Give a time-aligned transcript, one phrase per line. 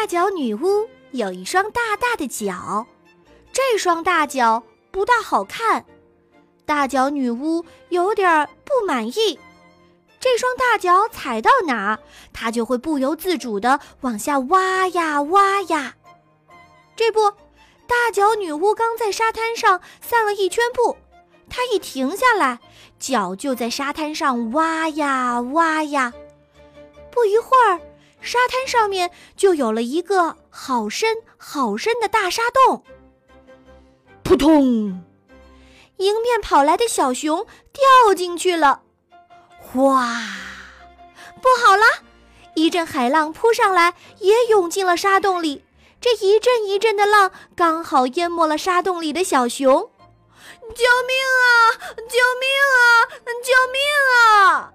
[0.00, 2.86] 大脚女巫有一双大大的脚，
[3.52, 5.84] 这双大脚不大好看。
[6.64, 9.40] 大脚女巫有点不满意，
[10.20, 11.98] 这双大脚踩到哪儿，
[12.32, 15.96] 她就会不由自主地往下挖呀挖呀。
[16.94, 17.32] 这不，
[17.88, 20.96] 大脚女巫刚在沙滩上散了一圈步，
[21.50, 22.60] 她一停下来，
[23.00, 26.12] 脚就在沙滩上挖呀挖呀。
[27.10, 27.80] 不一会儿，
[28.20, 32.84] 沙滩上面就有了一个好深好深的大沙洞。
[34.22, 35.04] 扑通！
[35.96, 38.82] 迎面跑来的小熊掉进去了，
[39.74, 40.14] 哇！
[41.40, 41.82] 不好了！
[42.54, 45.64] 一阵海浪扑上来，也涌进了沙洞里。
[46.00, 49.90] 这一阵一阵的浪，刚好淹没了沙洞里的小熊。
[50.50, 51.48] 救命啊！
[51.96, 52.78] 救命啊！
[53.42, 53.80] 救命
[54.14, 54.72] 啊！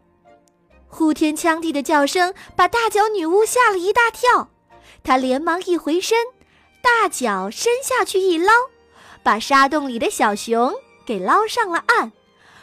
[0.94, 4.50] 呼天抢地的叫声把大脚女巫吓了一大跳，
[5.04, 6.18] 她连忙一回身，
[6.82, 8.54] 大脚伸下去一捞，
[9.24, 10.74] 把沙洞里的小熊。
[11.06, 12.14] 给捞上了岸，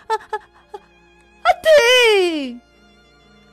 [0.06, 1.50] 啊啊啊！
[1.62, 2.58] 对，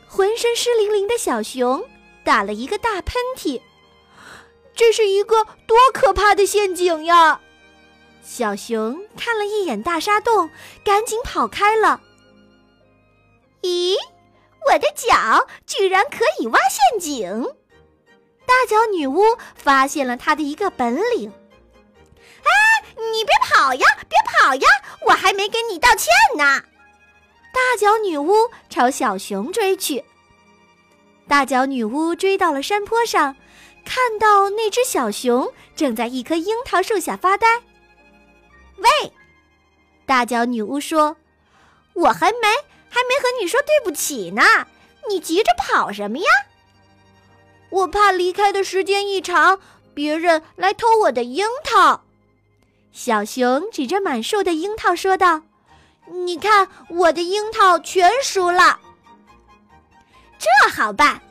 [0.07, 1.83] 浑身湿淋淋的小熊
[2.23, 3.61] 打了一个大喷嚏。
[4.73, 7.41] 这是一个多可怕的陷阱呀！
[8.23, 10.49] 小熊看了一眼大沙洞，
[10.85, 11.99] 赶紧跑开了。
[13.63, 13.97] 咦，
[14.65, 17.43] 我的脚居然可以挖陷阱！
[18.45, 19.21] 大脚女巫
[19.55, 21.31] 发现了她的一个本领。
[23.11, 23.85] 你别跑呀！
[24.09, 24.67] 别跑呀！
[25.05, 26.63] 我还没给你道歉呢。
[27.53, 28.33] 大脚女巫
[28.69, 30.03] 朝小熊追去。
[31.27, 33.35] 大脚女巫追到了山坡上，
[33.85, 37.47] 看到那只小熊正在一棵樱桃树下发呆。
[38.77, 39.13] 喂，
[40.05, 41.17] 大脚女巫说
[41.93, 42.47] ：“我还没
[42.89, 44.43] 还没和你说对不起呢，
[45.09, 46.25] 你急着跑什么呀？”
[47.69, 49.59] 我怕离开的时间一长，
[49.93, 52.03] 别人来偷我的樱桃。
[52.91, 55.43] 小熊指着满树的樱桃说道
[56.25, 58.79] ：“你看，我的樱桃全熟了。
[60.39, 61.21] 这好办。”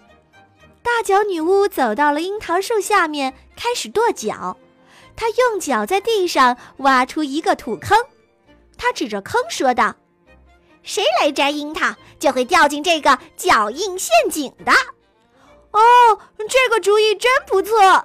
[0.83, 4.57] 大脚女巫走到了樱桃树下面，开始跺脚。
[5.17, 7.99] 她用脚在地上挖出一个土坑，
[8.79, 9.97] 她指着坑说道
[10.87, 14.73] ：“谁来摘樱桃，就会掉进这个脚印陷阱的。”
[15.73, 18.03] 哦，这个主意真不错！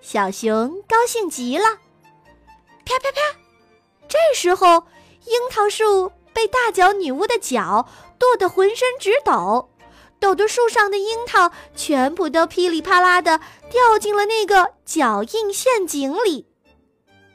[0.00, 1.64] 小熊高兴极了。
[2.86, 3.38] 啪啪啪！
[4.08, 4.84] 这时候，
[5.26, 7.86] 樱桃树被大脚女巫的脚
[8.18, 9.68] 跺得浑身直抖，
[10.20, 13.38] 抖得树上的樱桃全部都噼里啪啦的
[13.70, 16.46] 掉进了那个脚印陷阱里。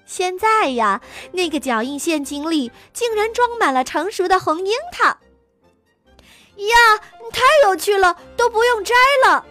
[0.09, 0.99] 现在呀，
[1.33, 5.05] 那个脚印陷阱里竟然装满了成熟的红樱桃。
[5.05, 6.97] 呀，
[7.31, 9.45] 太有趣了，都不用摘了！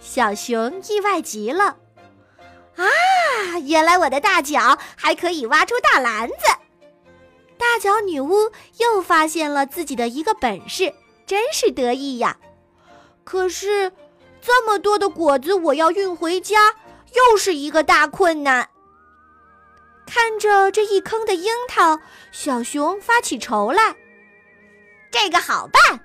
[0.00, 1.76] 小熊意外极了。
[2.74, 2.84] 啊！
[3.64, 6.34] 原来我的大脚还可以挖出大篮子。
[7.56, 10.92] 大脚女巫又发现了自己的一个本事，
[11.24, 12.36] 真是得意呀！
[13.22, 13.92] 可是，
[14.42, 16.74] 这么多的果子我要运回家，
[17.14, 18.68] 又是一个大困难。
[20.12, 22.00] 看着这一坑的樱桃，
[22.32, 23.94] 小熊发起愁来。
[25.08, 26.00] 这个好办，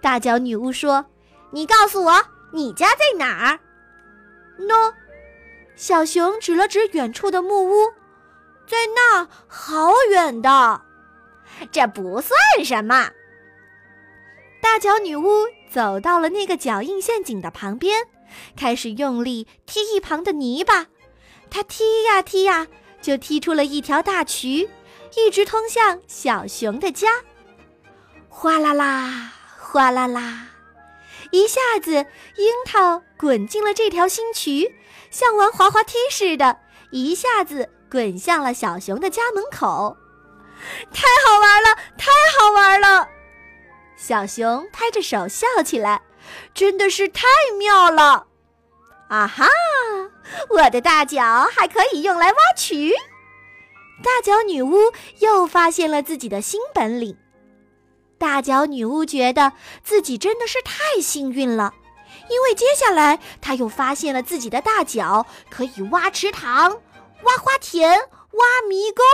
[0.00, 1.04] 大脚女巫说
[1.52, 2.24] ：“你告诉我，
[2.54, 3.60] 你家在哪儿？”
[4.58, 4.94] 喏。
[5.76, 7.92] 小熊指了指远处的木屋，
[8.66, 10.80] 在那好远的，
[11.70, 12.34] 这不算
[12.64, 13.10] 什么。
[14.62, 15.28] 大脚女巫
[15.70, 18.06] 走到了那个脚印陷阱的旁边，
[18.56, 20.86] 开始用力踢一旁的泥巴。
[21.50, 22.66] 她踢呀踢呀，
[23.00, 24.68] 就踢出了一条大渠，
[25.16, 27.08] 一直通向小熊的家。
[28.28, 30.48] 哗啦啦，哗啦啦。
[31.30, 31.92] 一下子，
[32.36, 34.76] 樱桃滚进了这条新渠，
[35.10, 36.58] 像玩滑滑梯似的，
[36.90, 39.96] 一下子滚向了小熊的家门口。
[40.92, 43.08] 太好玩了，太好玩了！
[43.96, 46.02] 小熊拍着手笑起来，
[46.54, 47.26] 真的是太
[47.58, 48.26] 妙了！
[49.08, 49.46] 啊哈，
[50.50, 52.92] 我的大脚还可以用来挖渠！
[54.02, 54.76] 大脚女巫
[55.18, 57.16] 又发现了自己的新本领。
[58.18, 59.52] 大脚女巫觉得
[59.82, 61.74] 自己真的是太幸运了，
[62.28, 66.80] 因为接下来她又发现了自己的大脚可以挖池塘、
[67.22, 69.04] 挖花田、挖迷宫。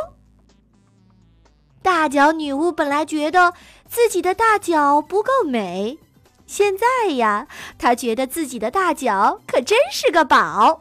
[1.82, 3.52] 大脚女巫本来觉得
[3.86, 5.98] 自己的大脚不够美，
[6.46, 7.46] 现在呀，
[7.78, 10.80] 她觉得自己的大脚可真是个宝。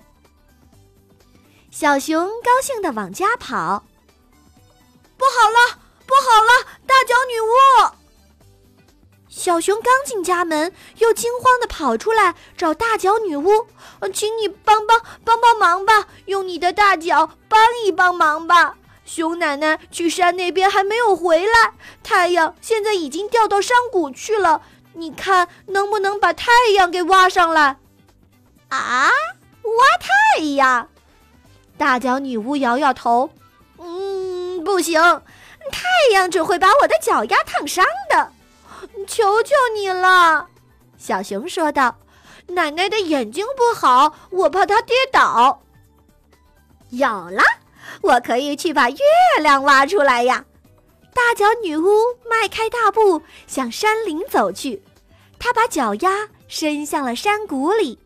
[1.76, 3.84] 小熊高兴地往家跑。
[5.18, 7.96] 不好了，不好了，大脚女巫！
[9.28, 13.50] 小熊刚进家门，又惊慌地跑出来找大脚女巫
[14.14, 18.78] ：“请你帮帮帮帮忙吧，用你的大脚帮一帮忙吧！
[19.04, 21.74] 熊奶奶去山那边还没有回来，
[22.04, 24.62] 太阳现在已经掉到山谷去了。
[24.94, 27.80] 你看能不能把太阳给挖上来？”
[28.70, 29.10] 啊，
[29.64, 30.88] 挖太阳！
[31.78, 33.30] 大脚女巫摇摇头
[33.78, 35.02] ：“嗯，不行，
[35.72, 38.32] 太阳只会把我的脚丫烫伤的。”
[39.08, 40.48] 求求你了，
[40.98, 41.96] 小熊说道
[42.48, 45.64] ：“奶奶的眼睛不好，我怕她跌倒。”
[46.92, 47.42] 有了，
[48.02, 48.98] 我可以去把月
[49.42, 50.46] 亮挖出来呀！
[51.14, 51.88] 大脚女巫
[52.30, 54.82] 迈开大步向山林走去，
[55.40, 57.98] 她把脚丫伸向了山谷里，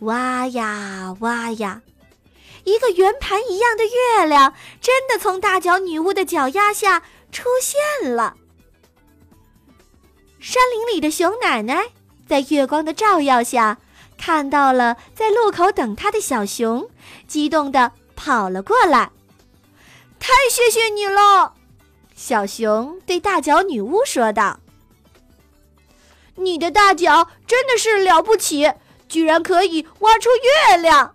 [0.00, 1.82] 挖呀挖呀，
[2.64, 8.36] 一个圆盘一样的月亮真的从大脚女巫的脚丫下出现了。
[10.38, 11.90] 山林里的熊奶奶
[12.28, 13.78] 在月光的照耀下，
[14.18, 16.88] 看到了在路口等她的小熊，
[17.26, 19.10] 激动地跑了过来。
[20.18, 21.54] 太谢谢你了，
[22.14, 24.60] 小熊对大脚女巫说道
[26.36, 28.72] ：“你的大脚真的是了不起，
[29.08, 30.30] 居然可以挖出
[30.68, 31.14] 月亮。”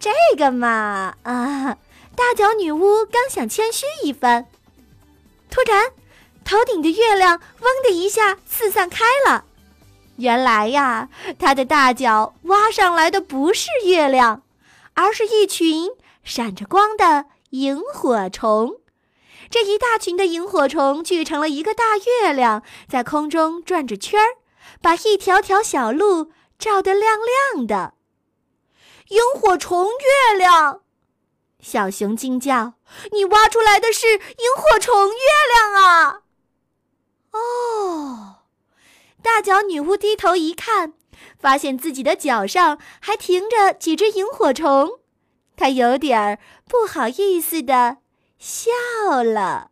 [0.00, 1.76] 这个嘛，啊，
[2.14, 4.46] 大脚女巫刚想谦虚一番，
[5.50, 5.92] 突然。
[6.44, 9.44] 头顶的月亮“嗡”的一下四散开了，
[10.16, 14.40] 原来呀，她的大脚挖上来的不是月亮，
[14.94, 15.90] 而是一群
[16.24, 18.76] 闪着光的萤火虫。
[19.50, 24.38] 这一大群的萤火虫聚成了一个大月亮，在空中转着圈儿，
[24.80, 27.18] 把一条条小路照得亮
[27.54, 27.92] 亮的。
[29.08, 30.82] 萤火虫月亮，
[31.60, 32.74] 小熊惊叫
[33.12, 35.14] ：“你挖出来的是萤火虫月
[35.52, 36.22] 亮啊！”
[37.32, 38.36] 哦，
[39.22, 40.94] 大脚女巫低头一看，
[41.38, 45.00] 发现自己的脚上还停着几只萤火虫，
[45.56, 47.98] 她有点儿不好意思的
[48.38, 48.70] 笑
[49.22, 49.70] 了。